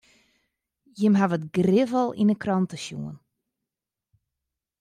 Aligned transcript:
Jimme 0.97 1.19
hawwe 1.21 1.37
it 1.39 1.49
grif 1.55 1.91
al 2.01 2.09
yn 2.21 2.31
de 2.31 2.35
krante 2.43 2.77
sjoen. 2.85 3.17